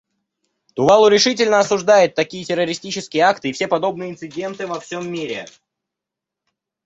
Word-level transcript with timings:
Тувалу 0.73 1.09
решительно 1.09 1.59
осуждает 1.59 2.15
такие 2.15 2.43
террористические 2.43 3.21
акты 3.21 3.49
и 3.49 3.53
все 3.53 3.67
подобные 3.67 4.09
инциденты 4.09 4.65
во 4.65 4.79
всем 4.79 5.07
мире. 5.13 5.45